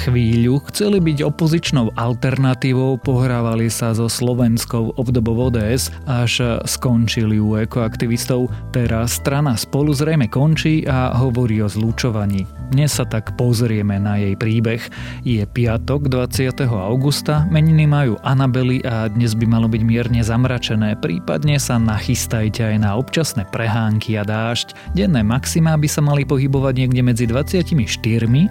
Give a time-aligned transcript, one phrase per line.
[0.00, 8.48] Chvíľu chceli byť opozičnou alternatívou, pohrávali sa so slovenskou obdobou ODS, až skončili u ekoaktivistov.
[8.72, 12.48] Teraz strana spolu zrejme končí a hovorí o zlučovaní.
[12.72, 14.80] Dnes sa tak pozrieme na jej príbeh.
[15.20, 16.64] Je piatok 20.
[16.70, 22.76] augusta, meniny majú Anabely a dnes by malo byť mierne zamračené, prípadne sa nachystajte aj
[22.80, 24.96] na občasné prehánky a dážď.
[24.96, 27.74] Denné maximá by sa mali pohybovať niekde medzi 24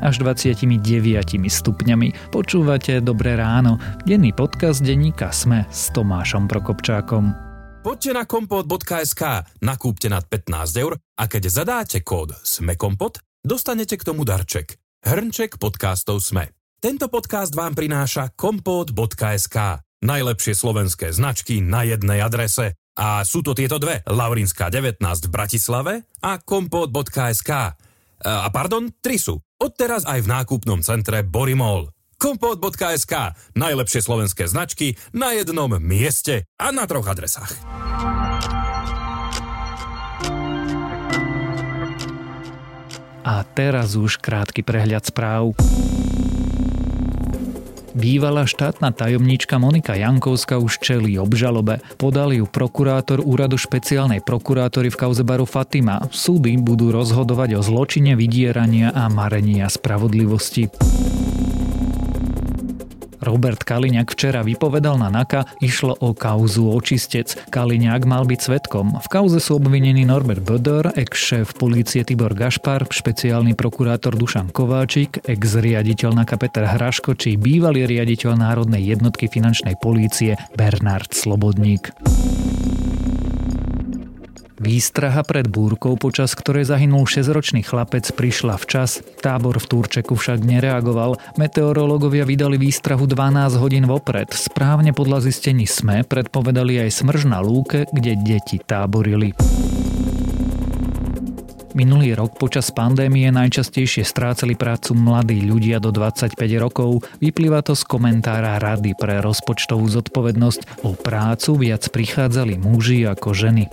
[0.04, 2.36] až 29 stupňami.
[2.36, 3.80] Počúvate Dobré ráno.
[4.04, 7.32] Denný podcast denníka Sme s Tomášom Prokopčákom.
[7.80, 9.24] Poďte na kompot.sk,
[9.64, 14.76] nakúpte nad 15 eur a keď zadáte kód SMEKOMPOT, dostanete k tomu darček.
[15.08, 16.52] Hrnček podcastov Sme.
[16.84, 19.80] Tento podcast vám prináša kompot.sk.
[20.04, 22.76] Najlepšie slovenské značky na jednej adrese.
[23.00, 27.80] A sú to tieto dve, Laurinská 19 v Bratislave a kompot.sk.
[28.24, 29.40] A pardon, tri sú.
[29.60, 31.92] Odteraz aj v nákupnom centre Borimol.
[32.20, 33.16] Kompot.sk.
[33.56, 37.56] Najlepšie slovenské značky na jednom mieste a na troch adresách.
[43.24, 45.56] A teraz už krátky prehľad správ.
[47.98, 51.82] Bývalá štátna tajomníčka Monika Jankovská už čelí obžalobe.
[51.98, 56.06] Podal ju prokurátor úradu špeciálnej prokurátory v kauze baru Fatima.
[56.14, 60.70] Súdy budú rozhodovať o zločine vydierania a marenia spravodlivosti.
[63.20, 67.36] Robert Kaliňák včera vypovedal na NAKA, išlo o kauzu očistec.
[67.52, 69.00] Kaliňák mal byť svetkom.
[69.04, 76.24] V kauze sú obvinení Norbert Böder, ex-šéf polície Tibor Gašpar, špeciálny prokurátor Dušan Kováčik, ex-riaditeľ
[76.24, 81.92] NAKA Peter Hraško či bývalý riaditeľ Národnej jednotky finančnej polície Bernard Slobodník.
[84.60, 89.00] Výstraha pred búrkou, počas ktorej zahynul 6-ročný chlapec, prišla včas.
[89.24, 91.16] Tábor v Turčeku však nereagoval.
[91.40, 94.28] Meteorológovia vydali výstrahu 12 hodín vopred.
[94.36, 99.32] Správne podľa zistení SME predpovedali aj smrž na lúke, kde deti táborili.
[101.72, 107.08] Minulý rok počas pandémie najčastejšie strácali prácu mladí ľudia do 25 rokov.
[107.24, 110.84] Vyplýva to z komentára Rady pre rozpočtovú zodpovednosť.
[110.84, 113.72] O prácu viac prichádzali muži ako ženy.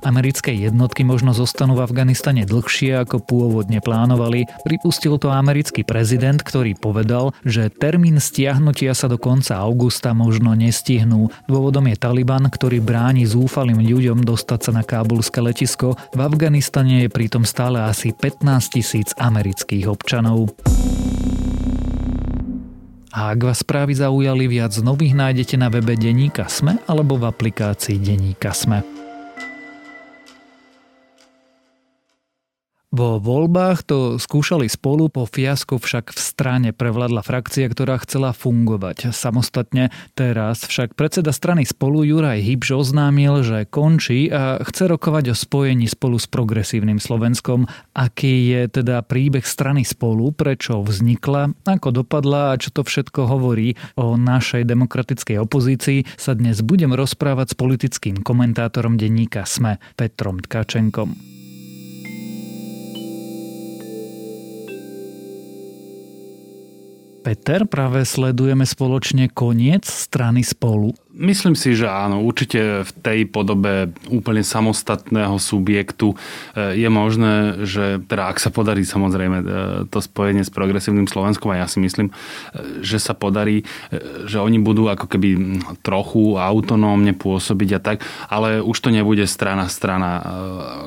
[0.00, 4.48] Americké jednotky možno zostanú v Afganistane dlhšie ako pôvodne plánovali.
[4.64, 11.28] Pripustil to americký prezident, ktorý povedal, že termín stiahnutia sa do konca augusta možno nestihnú.
[11.44, 16.00] Dôvodom je Taliban, ktorý bráni zúfalým ľuďom dostať sa na kábulské letisko.
[16.16, 20.56] V Afganistane je pritom stále asi 15 tisíc amerických občanov.
[23.10, 27.98] A ak vás správy zaujali, viac nových nájdete na webe Deníka Sme alebo v aplikácii
[27.98, 28.99] Deníka Sme.
[32.90, 39.14] Vo voľbách to skúšali spolu, po fiasku však v strane prevládla frakcia, ktorá chcela fungovať
[39.14, 39.94] samostatne.
[40.18, 45.86] Teraz však predseda strany spolu Juraj Hybš oznámil, že končí a chce rokovať o spojení
[45.86, 47.70] spolu s progresívnym Slovenskom.
[47.94, 53.78] Aký je teda príbeh strany spolu, prečo vznikla, ako dopadla a čo to všetko hovorí
[53.94, 61.29] o našej demokratickej opozícii, sa dnes budem rozprávať s politickým komentátorom denníka SME Petrom Tkačenkom.
[67.20, 70.96] Peter, práve sledujeme spoločne koniec strany spolu.
[71.20, 78.00] Myslím si, že áno, určite v tej podobe úplne samostatného subjektu e, je možné, že
[78.08, 79.44] teda ak sa podarí samozrejme e,
[79.92, 82.14] to spojenie s progresívnym Slovenskom a ja si myslím, e,
[82.80, 83.68] že sa podarí,
[84.24, 88.00] že oni budú ako keby trochu autonómne pôsobiť a tak,
[88.32, 90.24] ale už to nebude strana strana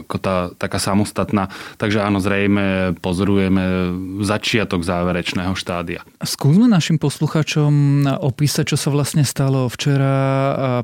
[0.02, 1.54] ako tá, taká samostatná.
[1.78, 3.94] Takže áno, zrejme pozorujeme
[4.26, 6.02] začiatok záverečného štádia.
[6.26, 10.23] Skúsme našim posluchačom opísať, čo sa vlastne stalo včera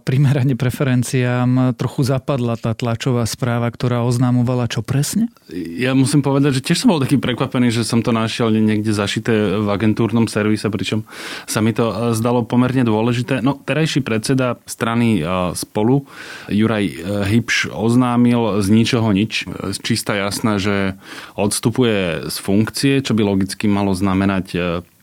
[0.04, 5.30] primerane preferenciám trochu zapadla tá tlačová správa, ktorá oznámovala čo presne?
[5.54, 9.58] Ja musím povedať, že tiež som bol taký prekvapený, že som to našiel niekde zašité
[9.58, 11.10] v agentúrnom servise, pričom
[11.50, 13.42] sa mi to e, zdalo pomerne dôležité.
[13.42, 15.24] No, terajší predseda strany e,
[15.58, 16.06] spolu,
[16.50, 16.94] Juraj e,
[17.34, 19.50] Hybš, oznámil z ničoho nič.
[19.82, 21.00] Čistá jasná, že
[21.34, 24.54] odstupuje z funkcie, čo by logicky malo znamenať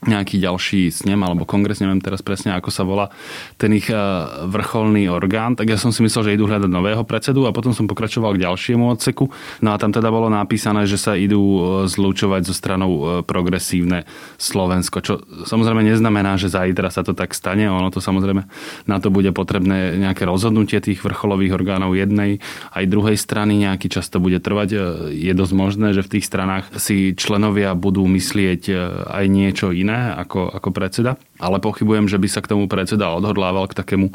[0.05, 3.09] nejaký ďalší snem alebo kongres, neviem teraz presne ako sa volá,
[3.57, 3.97] ten ich e,
[4.45, 7.89] vrcholný orgán, tak ja som si myslel, že idú hľadať nového predsedu a potom som
[7.89, 9.33] pokračoval k ďalšiemu odseku.
[9.65, 14.05] No a tam teda bolo napísané, že sa idú e, zlúčovať so stranou e, progresívne
[14.37, 15.13] Slovensko, čo
[15.49, 18.45] samozrejme neznamená, že zajtra sa to tak stane, ono to samozrejme
[18.85, 22.37] na to bude potrebné nejaké rozhodnutie tých vrcholových orgánov jednej
[22.69, 24.69] aj druhej strany, nejaký čas to bude trvať.
[25.09, 28.61] Je dosť možné, že v tých stranách si členovia budú myslieť
[29.09, 33.15] aj niečo iné iné ako, ako predseda, ale pochybujem, že by sa k tomu predseda
[33.15, 34.11] odhodlával k takému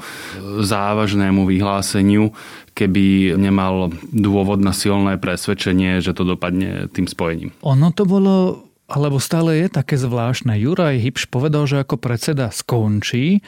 [0.60, 2.36] závažnému vyhláseniu,
[2.76, 7.56] keby nemal dôvod na silné presvedčenie, že to dopadne tým spojením.
[7.64, 10.52] Ono to bolo alebo stále je také zvláštne.
[10.52, 13.40] Juraj Hipš povedal, že ako predseda skončí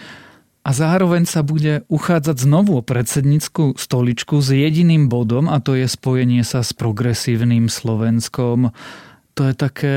[0.64, 5.84] a zároveň sa bude uchádzať znovu o predsednickú stoličku s jediným bodom a to je
[5.84, 8.72] spojenie sa s progresívnym Slovenskom.
[9.36, 9.96] To je také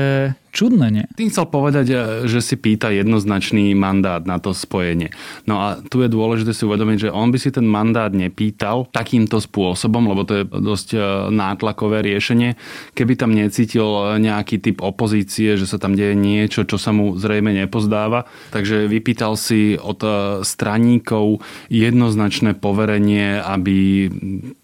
[0.54, 1.04] Čudné, nie?
[1.18, 1.96] Tým chcel povedať, e,
[2.30, 5.10] že si pýta jednoznačný mandát na to spojenie.
[5.44, 9.42] No a tu je dôležité si uvedomiť, že on by si ten mandát nepýtal takýmto
[9.42, 10.98] spôsobom, lebo to je dosť e,
[11.34, 12.54] nátlakové riešenie,
[12.94, 17.50] keby tam necítil nejaký typ opozície, že sa tam deje niečo, čo sa mu zrejme
[17.50, 18.30] nepozdáva.
[18.54, 20.10] Takže vypýtal si od e,
[20.46, 24.08] straníkov jednoznačné poverenie, aby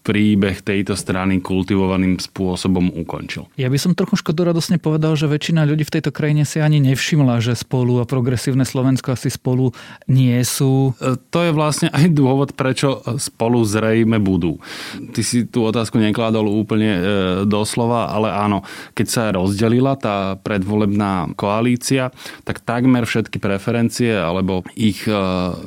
[0.05, 3.51] príbeh tejto strany kultivovaným spôsobom ukončil.
[3.59, 6.79] Ja by som trochu škodoradosne povedal, že väčšina ľudí ľudí v tejto krajine si ani
[6.79, 9.75] nevšimla, že spolu a progresívne Slovensko asi spolu
[10.07, 10.95] nie sú.
[11.03, 14.63] E, to je vlastne aj dôvod, prečo spolu zrejme budú.
[15.11, 17.01] Ty si tú otázku nekladol úplne e,
[17.43, 18.63] doslova, ale áno,
[18.95, 22.15] keď sa rozdelila tá predvolebná koalícia,
[22.47, 25.11] tak takmer všetky preferencie alebo ich e,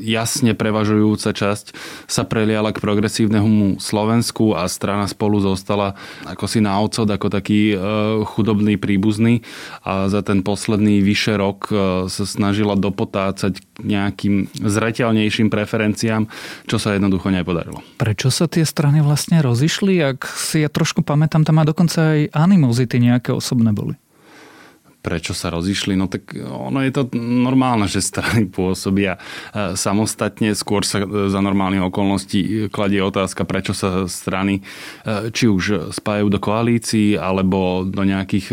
[0.01, 1.77] jasne prevažujúca časť
[2.09, 5.93] sa preliala k progresívnemu Slovensku a strana spolu zostala
[6.25, 7.77] ako si na odsod, ako taký
[8.25, 9.43] chudobný príbuzný
[9.83, 16.31] a za ten posledný vyše rok e, sa snažila dopotácať k nejakým zreteľnejším preferenciám,
[16.71, 17.83] čo sa jednoducho nepodarilo.
[17.99, 19.99] Prečo sa tie strany vlastne rozišli?
[19.99, 23.99] Ak si ja trošku pamätám, tam má dokonca aj animozity nejaké osobné boli
[25.09, 30.85] prečo sa rozišli, no tak ono je to normálne, že strany pôsobia e, samostatne, skôr
[30.85, 36.37] sa e, za normálnych okolností kladie otázka, prečo sa strany e, či už spájajú do
[36.37, 38.53] koalícií alebo do nejakých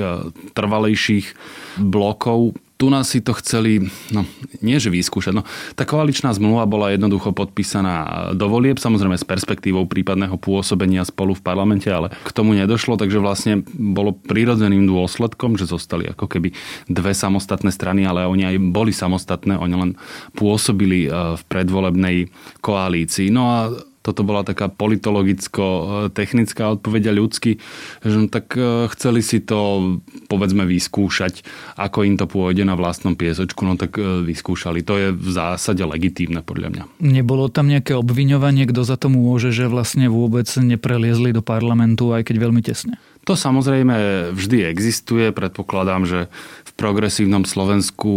[0.56, 1.36] trvalejších
[1.84, 4.28] blokov tu nás si to chceli, no
[4.60, 5.48] nie že vyskúšať, no
[5.80, 11.46] tá koaličná zmluva bola jednoducho podpísaná do volieb, samozrejme s perspektívou prípadného pôsobenia spolu v
[11.46, 16.52] parlamente, ale k tomu nedošlo, takže vlastne bolo prirodzeným dôsledkom, že zostali ako keby
[16.92, 19.92] dve samostatné strany, ale oni aj boli samostatné, oni len
[20.36, 22.18] pôsobili eh, v predvolebnej
[22.60, 23.32] koalícii.
[23.32, 23.60] No a
[24.06, 27.58] toto bola taká politologicko-technická odpoveď a ľudský,
[28.06, 29.98] že no, tak e, chceli si to
[30.30, 31.42] povedzme vyskúšať,
[31.82, 34.86] ako im to pôjde na vlastnom piesočku, no tak e, vyskúšali.
[34.86, 36.84] To je v zásade legitímne podľa mňa.
[37.02, 42.30] Nebolo tam nejaké obviňovanie, kto za to môže, že vlastne vôbec nepreliezli do parlamentu, aj
[42.30, 43.02] keď veľmi tesne?
[43.26, 45.34] To samozrejme vždy existuje.
[45.34, 46.20] Predpokladám, že
[46.62, 48.14] v progresívnom Slovensku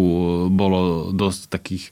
[0.52, 1.84] bolo dosť takých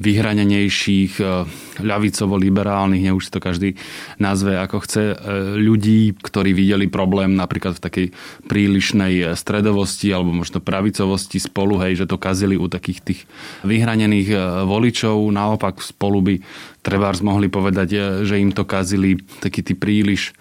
[0.00, 1.44] vyhranenejších, e,
[1.84, 3.70] ľavicovo-liberálnych, nech už si to každý
[4.16, 5.16] nazve ako chce, e,
[5.60, 8.06] ľudí, ktorí videli problém napríklad v takej
[8.48, 13.20] prílišnej stredovosti alebo možno pravicovosti spolu, hej, že to kazili u takých tých
[13.68, 15.20] vyhranených e, voličov.
[15.28, 16.34] Naopak spolu by
[16.80, 20.32] trebárs mohli povedať, že im to kazili takí tí príliš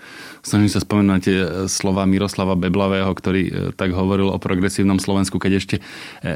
[0.41, 1.33] Snažím sa spomenúť e,
[1.69, 5.81] slova Miroslava Beblavého, ktorý e, tak hovoril o progresívnom Slovensku, keď ešte e,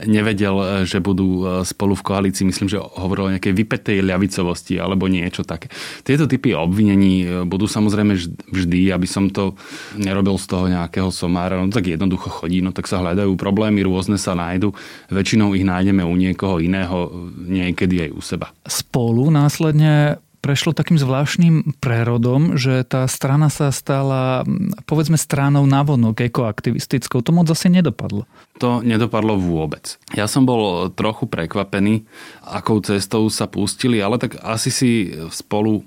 [0.06, 2.46] nevedel, že budú spolu v koalícii.
[2.46, 5.74] Myslím, že hovoril o nejakej vypetej ľavicovosti alebo niečo také.
[6.06, 8.14] Tieto typy obvinení budú samozrejme
[8.54, 9.58] vždy, aby som to
[9.98, 11.58] nerobil z toho nejakého somára.
[11.58, 14.78] No tak jednoducho chodí, no tak sa hľadajú problémy, rôzne sa nájdu.
[15.10, 17.10] Väčšinou ich nájdeme u niekoho iného,
[17.42, 18.48] niekedy aj u seba.
[18.70, 24.46] Spolu následne prešlo takým zvláštnym prerodom, že tá strana sa stala,
[24.86, 27.26] povedzme, stranou navonok, ekoaktivistickou.
[27.26, 28.30] To moc asi nedopadlo.
[28.62, 29.98] To nedopadlo vôbec.
[30.14, 32.06] Ja som bol trochu prekvapený,
[32.46, 35.82] akou cestou sa pustili, ale tak asi si spolu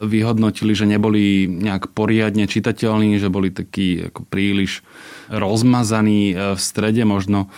[0.00, 4.84] vyhodnotili, že neboli nejak poriadne čitateľní, že boli takí ako príliš
[5.32, 7.50] rozmazaní e, v strede, možno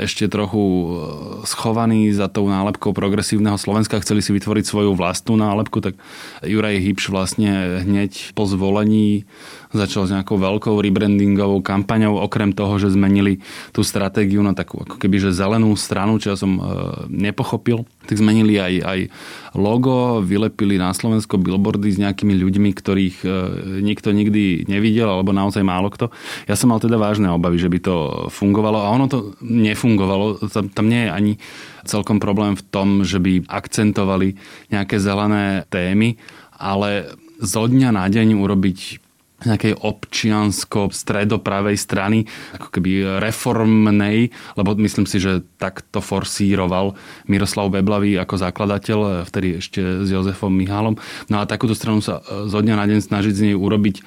[0.00, 0.86] ešte trochu e,
[1.46, 5.94] schovaní za tou nálepkou progresívneho Slovenska, chceli si vytvoriť svoju vlastnú nálepku, tak
[6.42, 9.28] Juraj Hipš vlastne hneď po zvolení
[9.72, 13.40] začal s nejakou veľkou rebrandingovou kampaňou, okrem toho, že zmenili
[13.72, 16.62] tú stratégiu na takú ako keby že zelenú stranu, čo ja som e,
[17.08, 19.00] nepochopil tak zmenili aj, aj
[19.54, 23.28] logo, vylepili na Slovensko billboardy s nejakými ľuďmi, ktorých e,
[23.84, 26.08] nikto nikdy nevidel, alebo naozaj málo kto.
[26.48, 27.96] Ja som mal teda vážne obavy, že by to
[28.32, 30.50] fungovalo a ono to nefungovalo.
[30.50, 31.32] Tam, tam nie je ani
[31.86, 34.34] celkom problém v tom, že by akcentovali
[34.70, 36.18] nejaké zelené témy,
[36.56, 38.78] ale zo dňa na deň urobiť
[39.46, 42.24] nejakej občiansko-stredopravej strany,
[42.56, 46.94] ako keby reformnej, lebo myslím si, že takto forsíroval
[47.26, 50.98] Miroslav Beblavý ako zakladateľ, vtedy ešte s Jozefom Mihálom.
[51.30, 54.02] No a takúto stranu sa e, zo dňa na deň snažiť z nej urobiť e,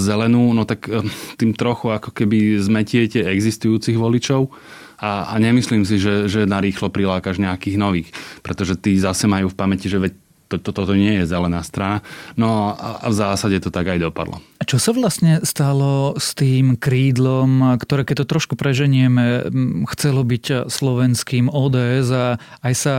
[0.00, 1.04] zelenú, no tak e,
[1.40, 4.52] tým trochu ako keby zmetiete existujúcich voličov
[4.96, 8.08] a, a nemyslím si, že, že narýchlo prilákaš nejakých nových,
[8.40, 12.06] pretože tí zase majú v pamäti, že veď toto to, to nie je zelená strana.
[12.38, 14.38] No a, v zásade to tak aj dopadlo.
[14.58, 19.50] A čo sa vlastne stalo s tým krídlom, ktoré keď to trošku preženieme,
[19.94, 22.26] chcelo byť slovenským ODS a
[22.62, 22.94] aj sa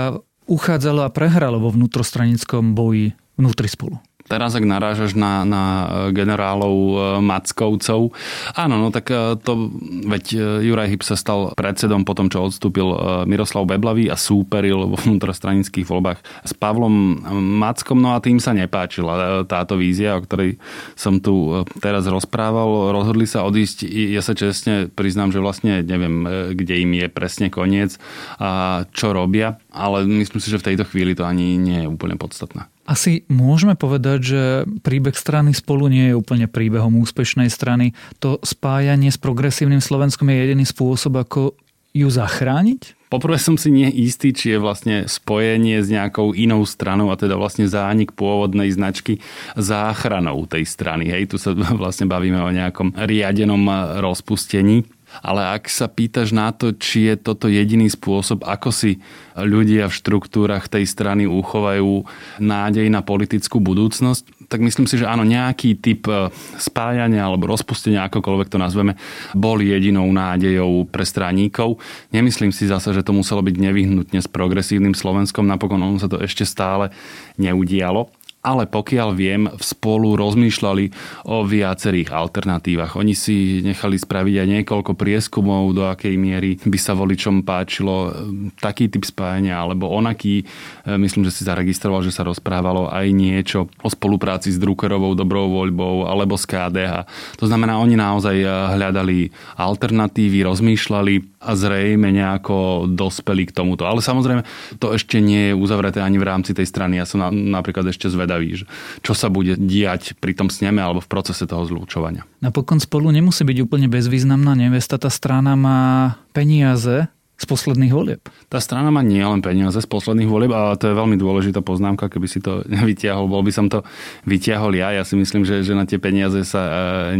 [0.47, 3.99] uchádzalo a prehralo vo vnútrostranickom boji vnútri spolu?
[4.27, 5.63] Teraz, ak narážaš na, na
[6.11, 8.11] generálov e, Mackovcov,
[8.59, 9.71] áno, no tak e, to,
[10.03, 12.87] veď e, Juraj Hyb sa stal predsedom po tom, čo odstúpil
[13.23, 17.23] Miroslav Beblavý a súperil vo vnútrostranických voľbách s Pavlom
[17.59, 20.59] Mackom, no a tým sa nepáčila táto vízia, o ktorej
[20.99, 22.91] som tu teraz rozprával.
[22.91, 27.95] Rozhodli sa odísť, ja sa čestne priznám, že vlastne neviem, kde im je presne koniec
[28.37, 32.19] a čo robia, ale myslím si, že v tejto chvíli to ani nie je úplne
[32.19, 32.67] podstatné.
[32.87, 34.41] Asi môžeme povedať, že
[34.79, 37.91] príbeh strany spolu nie je úplne príbehom úspešnej strany.
[38.23, 41.59] To spájanie s progresívnym Slovenskom je jediný spôsob, ako
[41.91, 42.95] ju zachrániť?
[43.07, 47.39] Poprvé som si nie istý, či je vlastne spojenie s nejakou inou stranou a teda
[47.39, 49.23] vlastne zánik pôvodnej značky
[49.55, 51.07] záchranou tej strany.
[51.07, 53.63] Hej, tu sa vlastne bavíme o nejakom riadenom
[54.03, 54.83] rozpustení.
[55.21, 59.01] Ale ak sa pýtaš na to, či je toto jediný spôsob, ako si
[59.37, 62.05] ľudia v štruktúrach tej strany uchovajú
[62.41, 68.07] nádej na politickú budúcnosť, tak myslím si, že áno, nejaký typ e, spájania alebo rozpustenia,
[68.07, 68.95] akokoľvek to nazveme,
[69.35, 71.83] bol jedinou nádejou pre straníkov.
[72.15, 76.23] Nemyslím si zase, že to muselo byť nevyhnutne s progresívnym Slovenskom, napokon ono sa to
[76.23, 76.95] ešte stále
[77.35, 78.07] neudialo
[78.45, 80.85] ale pokiaľ viem, spolu rozmýšľali
[81.27, 82.95] o viacerých alternatívach.
[82.95, 88.53] Oni si nechali spraviť aj niekoľko prieskumov, do akej miery by sa voličom páčilo ehm,
[88.55, 90.47] taký typ spájania alebo onaký.
[90.87, 95.49] Ehm, myslím, že si zaregistroval, že sa rozprávalo aj niečo o spolupráci s Druckerovou dobrou
[95.51, 97.09] voľbou alebo s KDH.
[97.41, 103.87] To znamená, oni naozaj eh, hľadali alternatívy, rozmýšľali a zrejme nejako dospeli k tomuto.
[103.87, 104.43] Ale samozrejme,
[104.83, 106.99] to ešte nie je uzavreté ani v rámci tej strany.
[106.99, 108.69] Ja som napríklad ešte zvedavý zvedaví,
[109.01, 112.23] čo sa bude diať pri tom sneme alebo v procese toho zlúčovania.
[112.39, 115.01] Napokon spolu nemusí byť úplne bezvýznamná nevesta.
[115.01, 118.21] Tá strana má peniaze, z posledných volieb.
[118.49, 122.09] Tá strana má nie len peniaze z posledných volieb, ale to je veľmi dôležitá poznámka,
[122.09, 123.85] keby si to vytiahol, bol by som to
[124.25, 124.89] vytiahol ja.
[124.89, 126.71] Ja si myslím, že, že na tie peniaze sa e,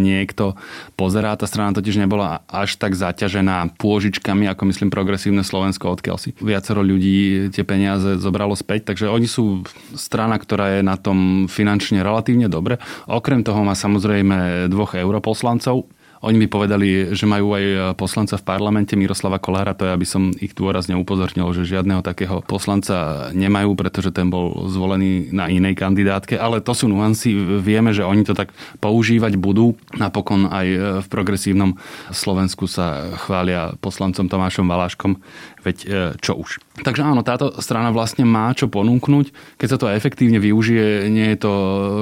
[0.02, 0.58] niekto
[0.98, 1.38] pozerá.
[1.38, 6.82] Tá strana totiž nebola až tak zaťažená pôžičkami, ako myslím progresívne Slovensko, odkiaľ si viacero
[6.82, 8.90] ľudí tie peniaze zobralo späť.
[8.90, 9.62] Takže oni sú
[9.94, 12.82] strana, ktorá je na tom finančne relatívne dobre.
[13.06, 15.86] Okrem toho má samozrejme dvoch europoslancov,
[16.22, 20.34] oni mi povedali, že majú aj poslanca v parlamente Miroslava Kolára, to ja by som
[20.38, 26.38] ich dôrazne upozornil, že žiadneho takého poslanca nemajú, pretože ten bol zvolený na inej kandidátke,
[26.38, 27.34] ale to sú nuancy.
[27.62, 29.78] Vieme, že oni to tak používať budú.
[29.96, 30.68] Napokon aj
[31.04, 31.78] v progresívnom
[32.10, 35.22] Slovensku sa chvália poslancom Tomášom Valáškom,
[35.64, 35.90] veď e,
[36.22, 36.67] čo už.
[36.78, 39.58] Takže áno, táto strana vlastne má čo ponúknuť.
[39.58, 41.54] Keď sa to efektívne využije, nie je to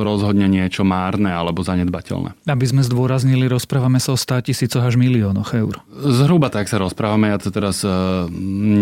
[0.03, 2.35] rozhodne niečo márne alebo zanedbateľné.
[2.43, 5.79] Aby sme zdôraznili, rozprávame sa o 100 tisícoch až miliónoch eur.
[5.95, 7.89] Zhruba tak sa rozprávame, ja to teraz e,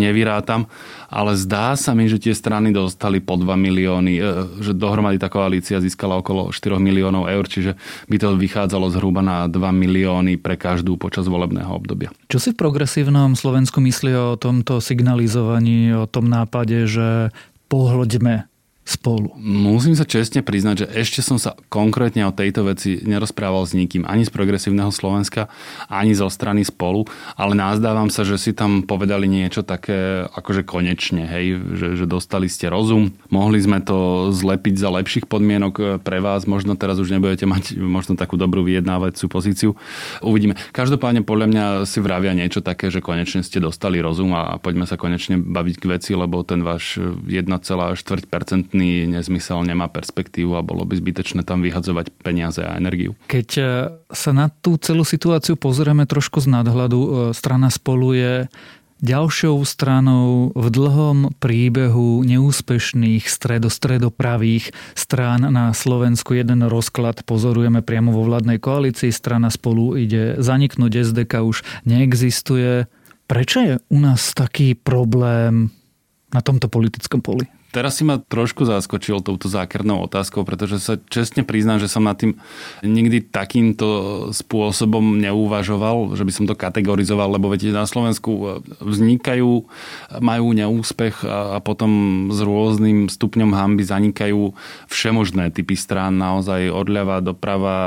[0.01, 0.65] nevyrátam,
[1.13, 4.21] ale zdá sa mi, že tie strany dostali po 2 milióny, e,
[4.65, 7.77] že dohromady tá koalícia získala okolo 4 miliónov eur, čiže
[8.09, 12.09] by to vychádzalo zhruba na 2 milióny pre každú počas volebného obdobia.
[12.27, 17.33] Čo si v progresívnom Slovensku myslí o tomto signalizovaní, o tom nápade, že
[17.67, 18.52] pohľadme
[18.83, 19.31] spolu?
[19.39, 24.03] Musím sa čestne priznať, že ešte som sa konkrétne o tejto veci nerozprával s nikým,
[24.03, 25.47] ani z progresívneho Slovenska,
[25.87, 27.07] ani zo strany spolu,
[27.39, 32.51] ale názdávam sa, že si tam povedali niečo také akože konečne, hej, že, že dostali
[32.51, 37.47] ste rozum, mohli sme to zlepiť za lepších podmienok pre vás, možno teraz už nebudete
[37.47, 39.79] mať možno takú dobrú vyjednávacú pozíciu.
[40.19, 40.59] Uvidíme.
[40.75, 44.99] Každopádne podľa mňa si vravia niečo také, že konečne ste dostali rozum a poďme sa
[44.99, 50.97] konečne baviť k veci, lebo ten váš 1,4% absolútny nezmysel, nemá perspektívu a bolo by
[50.97, 53.13] zbytečné tam vyhadzovať peniaze a energiu.
[53.29, 53.63] Keď e,
[54.09, 58.33] sa na tú celú situáciu pozrieme trošku z nadhľadu, e, strana spolu je
[59.03, 68.25] ďalšou stranou v dlhom príbehu neúspešných stredostredopravých strán na Slovensku jeden rozklad pozorujeme priamo vo
[68.25, 69.11] vládnej koalícii.
[69.11, 72.87] Strana spolu ide zaniknúť, SDK už neexistuje.
[73.27, 75.69] Prečo je u nás taký problém
[76.31, 77.45] na tomto politickom poli?
[77.73, 82.13] Teraz si ma trošku zaskočil touto zákernou otázkou, pretože sa čestne priznám, že som nad
[82.13, 82.37] tým
[82.85, 89.65] nikdy takýmto spôsobom neuvažoval, že by som to kategorizoval, lebo viete, na Slovensku vznikajú,
[90.21, 94.53] majú neúspech a potom s rôznym stupňom hamby zanikajú
[94.93, 97.77] všemožné typy strán, naozaj odľava, doprava,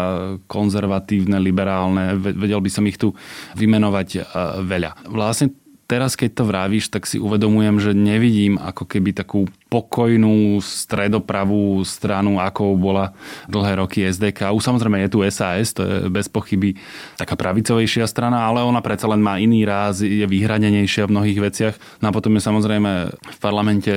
[0.50, 3.14] konzervatívne, liberálne, vedel by som ich tu
[3.55, 4.35] vymenovať
[4.66, 5.07] veľa.
[5.07, 5.55] Vlastne
[5.87, 12.40] teraz, keď to vravíš, tak si uvedomujem, že nevidím ako keby takú pokojnú stredopravú stranu,
[12.40, 13.12] ako bola
[13.45, 14.49] dlhé roky SDK.
[14.56, 16.80] Už samozrejme je tu SAS, to je bez pochyby
[17.21, 21.75] taká pravicovejšia strana, ale ona predsa len má iný ráz, je vyhranenejšia v mnohých veciach.
[22.00, 23.92] No a potom je samozrejme v parlamente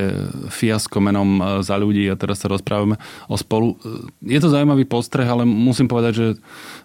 [0.51, 3.00] fiasko menom e, za ľudí a teraz sa rozprávame
[3.31, 3.79] o spolu.
[3.79, 6.27] E, je to zaujímavý postreh, ale musím povedať, že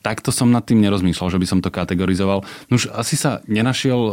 [0.06, 2.46] takto som nad tým nerozmýšľal, že by som to kategorizoval.
[2.70, 4.12] Už asi sa nenašiel e,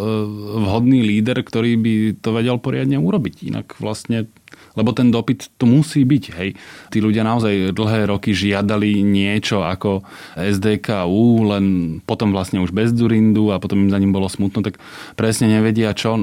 [0.66, 3.46] vhodný líder, ktorý by to vedel poriadne urobiť.
[3.46, 4.26] Inak vlastne
[4.76, 6.24] lebo ten dopyt tu musí byť.
[6.38, 6.50] Hej.
[6.92, 10.04] Tí ľudia naozaj dlhé roky žiadali niečo ako
[10.36, 11.66] SDKU, len
[12.04, 14.80] potom vlastne už bez Durindu a potom im za ním bolo smutno, tak
[15.16, 16.16] presne nevedia čo.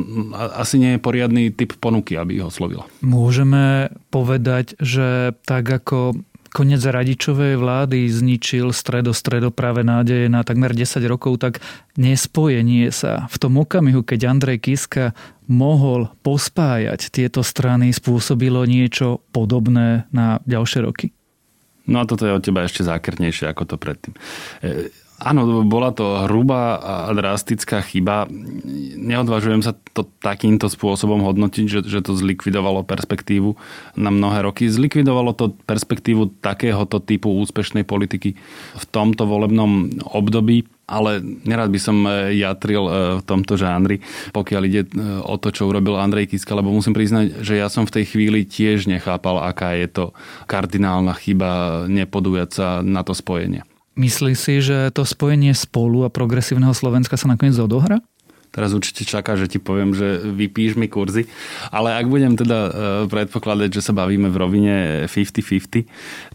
[0.57, 2.89] Asi nie je poriadny typ ponuky, aby ho oslovila.
[3.05, 6.17] Môžeme povedať, že tak ako
[6.59, 9.15] koniec radičovej vlády zničil stredo
[9.55, 11.63] práve nádeje na takmer 10 rokov, tak
[11.95, 15.15] nespojenie sa v tom okamihu, keď Andrej Kiska
[15.47, 21.15] mohol pospájať tieto strany, spôsobilo niečo podobné na ďalšie roky?
[21.87, 24.19] No a toto je od teba ešte zákrnejšie ako to predtým.
[25.19, 28.31] Áno, bola to hrubá a drastická chyba.
[28.95, 33.59] Neodvažujem sa to takýmto spôsobom hodnotiť, že, že to zlikvidovalo perspektívu
[33.99, 34.71] na mnohé roky.
[34.71, 38.39] Zlikvidovalo to perspektívu takéhoto typu úspešnej politiky
[38.79, 44.01] v tomto volebnom období ale nerad by som e, jatril e, v tomto žánri,
[44.33, 47.85] pokiaľ ide e, o to, čo urobil Andrej Kiska, lebo musím priznať, že ja som
[47.85, 50.05] v tej chvíli tiež nechápal, aká je to
[50.49, 53.68] kardinálna chyba nepodujať sa na to spojenie.
[53.99, 57.99] Myslí si, že to spojenie spolu a progresívneho Slovenska sa nakoniec odohra?
[58.49, 61.29] Teraz určite čaká, že ti poviem, že vypíš mi kurzy.
[61.69, 62.71] Ale ak budem teda e,
[63.05, 64.75] predpokladať, že sa bavíme v rovine
[65.05, 65.85] 50-50,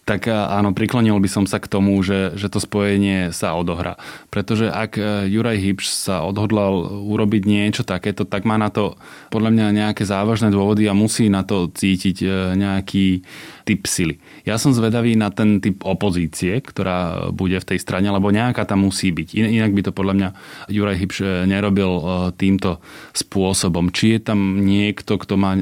[0.05, 3.97] tak e, áno, priklonil by som sa k tomu, že, že to spojenie sa odohrá.
[4.29, 8.93] Pretože ak e, Juraj Hipš sa odhodlal urobiť niečo takéto, tak má na to
[9.33, 12.21] podľa mňa nejaké závažné dôvody a musí na to cítiť
[12.53, 13.25] nejaký
[13.63, 14.19] typ sily.
[14.43, 18.85] Ja som zvedavý na ten typ opozície, ktorá bude v tej strane, lebo nejaká tam
[18.85, 19.39] musí byť.
[19.39, 20.29] Inak by to podľa mňa
[20.67, 22.03] Juraj Hybš nerobil e,
[22.35, 22.83] týmto
[23.15, 23.89] spôsobom.
[23.89, 25.55] Či je tam niekto, kto má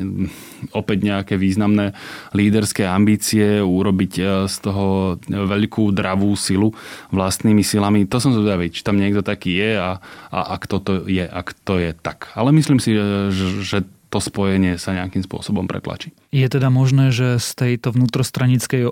[0.74, 1.94] opäť nejaké významné
[2.34, 6.74] líderské ambície, urobiť e, z toho veľkú dravú silu
[7.14, 8.10] vlastnými silami.
[8.10, 10.02] To som zvedavý, či tam niekto taký je a,
[10.34, 12.34] a, a kto to je, ak to je tak.
[12.34, 13.80] Ale myslím si, že, že
[14.12, 16.12] to spojenie sa nejakým spôsobom pretlačí.
[16.36, 18.92] Je teda možné, že z tejto vnútrostranickej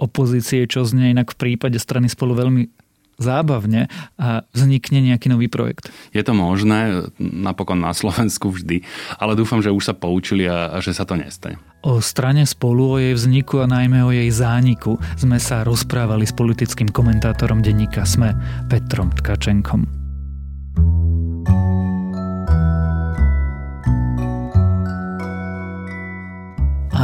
[0.00, 2.72] opozície, čo znie inak v prípade strany spolu veľmi
[3.14, 3.86] zábavne
[4.18, 5.90] a vznikne nejaký nový projekt.
[6.10, 8.82] Je to možné, napokon na Slovensku vždy,
[9.22, 11.60] ale dúfam, že už sa poučili a, a že sa to nestane.
[11.84, 16.34] O strane spolu, o jej vzniku a najmä o jej zániku sme sa rozprávali s
[16.34, 18.34] politickým komentátorom denníka SME
[18.66, 19.86] Petrom Tkačenkom.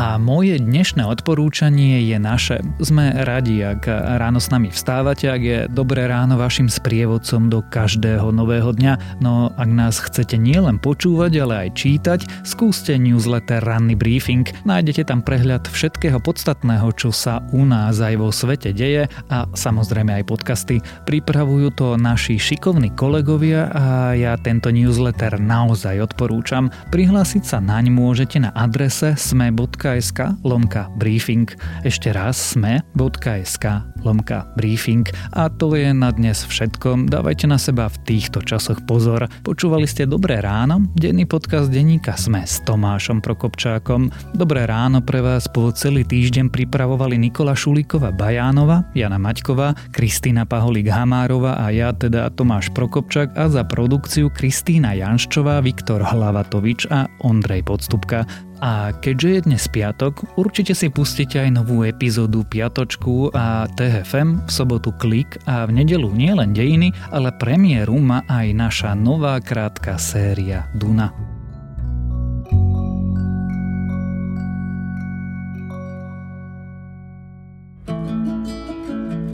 [0.00, 2.64] A moje dnešné odporúčanie je naše.
[2.80, 3.84] Sme radi, ak
[4.16, 9.20] ráno s nami vstávate, ak je dobré ráno vašim sprievodcom do každého nového dňa.
[9.20, 14.48] No ak nás chcete nielen počúvať, ale aj čítať, skúste newsletter Ranný briefing.
[14.64, 20.16] Nájdete tam prehľad všetkého podstatného, čo sa u nás aj vo svete deje a samozrejme
[20.16, 20.80] aj podcasty.
[21.04, 26.72] Pripravujú to naši šikovní kolegovia a ja tento newsletter naozaj odporúčam.
[26.88, 31.50] Prihlásiť sa naň môžete na adrese sme.com sme.sk lomka briefing.
[31.82, 33.64] Ešte raz sme.sk
[34.06, 35.02] lomka briefing.
[35.34, 37.10] A to je na dnes všetko.
[37.10, 39.26] Dávajte na seba v týchto časoch pozor.
[39.42, 44.14] Počúvali ste Dobré ráno, denný podcast denníka Sme s Tomášom Prokopčákom.
[44.38, 50.86] Dobré ráno pre vás po celý týždeň pripravovali Nikola Šulíková Bajánova, Jana Maťková, Kristýna Paholík
[50.86, 57.66] Hamárova a ja teda Tomáš Prokopčák a za produkciu Kristýna Janščová, Viktor Hlavatovič a Ondrej
[57.66, 58.49] Podstupka.
[58.60, 64.50] A keďže je dnes piatok, určite si pustíte aj novú epizódu Piatočku a TFM, v
[64.52, 70.68] sobotu Klik a v nedelu nielen dejiny, ale premiéru má aj naša nová krátka séria
[70.76, 71.29] Duna.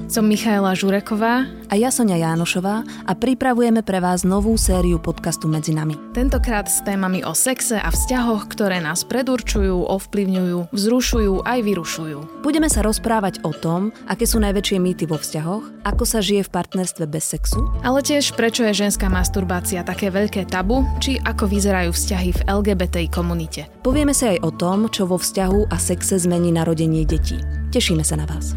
[0.07, 5.75] Som Michaela Žureková a ja Sonia Jánošová a pripravujeme pre vás novú sériu podcastu Medzi
[5.75, 5.99] nami.
[6.15, 12.19] Tentokrát s témami o sexe a vzťahoch, ktoré nás predurčujú, ovplyvňujú, vzrušujú aj vyrušujú.
[12.47, 16.55] Budeme sa rozprávať o tom, aké sú najväčšie mýty vo vzťahoch, ako sa žije v
[16.55, 21.91] partnerstve bez sexu, ale tiež prečo je ženská masturbácia také veľké tabu, či ako vyzerajú
[21.91, 23.67] vzťahy v LGBTI komunite.
[23.83, 27.43] Povieme sa aj o tom, čo vo vzťahu a sexe zmení narodenie detí.
[27.75, 28.55] Tešíme sa na vás.